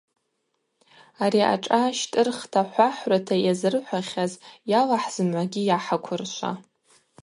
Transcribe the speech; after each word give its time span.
Ари 1.23 1.41
ашӏа 1.53 1.81
щтӏырхта 1.97 2.61
хӏвахӏврата 2.69 3.35
йазырхӏвахьаз 3.45 4.31
йАллахӏ 4.71 5.11
зымгӏвагьи 5.13 5.61
йгӏахӏыквыршва. 5.65 6.51